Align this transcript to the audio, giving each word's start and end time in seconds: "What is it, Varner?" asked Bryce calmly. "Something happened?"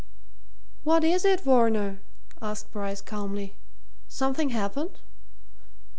"What 0.83 1.03
is 1.03 1.25
it, 1.25 1.41
Varner?" 1.41 2.01
asked 2.41 2.71
Bryce 2.71 3.01
calmly. 3.01 3.53
"Something 4.07 4.49
happened?" 4.49 4.97